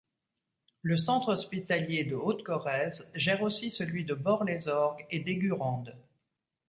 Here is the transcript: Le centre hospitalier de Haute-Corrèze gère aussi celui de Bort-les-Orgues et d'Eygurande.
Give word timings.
Le 0.81 0.97
centre 0.97 1.31
hospitalier 1.31 2.03
de 2.03 2.15
Haute-Corrèze 2.15 3.07
gère 3.13 3.43
aussi 3.43 3.69
celui 3.69 4.03
de 4.03 4.15
Bort-les-Orgues 4.15 5.05
et 5.11 5.19
d'Eygurande. 5.19 5.95